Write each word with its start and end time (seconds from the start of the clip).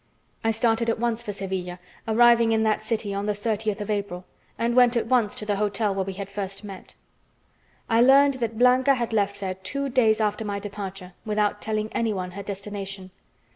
I 0.43 0.49
started 0.49 0.89
at 0.89 0.97
once 0.97 1.21
for 1.21 1.31
Sevilla, 1.31 1.77
arriving 2.07 2.51
in 2.53 2.63
that 2.63 2.81
city 2.81 3.13
on 3.13 3.27
the 3.27 3.35
thirtieth 3.35 3.79
of 3.81 3.91
April, 3.91 4.25
and 4.57 4.75
went 4.75 4.97
at 4.97 5.05
once 5.05 5.35
to 5.35 5.45
the 5.45 5.57
hotel 5.57 5.93
where 5.93 6.03
we 6.03 6.13
had 6.13 6.31
first 6.31 6.63
met. 6.63 6.95
I 7.87 8.01
learned 8.01 8.33
that 8.41 8.57
Blanca 8.57 8.95
had 8.95 9.13
left 9.13 9.39
there 9.39 9.53
two 9.53 9.89
days 9.89 10.19
after 10.19 10.43
my 10.43 10.57
departure 10.57 11.13
without 11.23 11.61
telling 11.61 11.89
anyone 11.93 12.31
her 12.31 12.41
destination. 12.41 13.11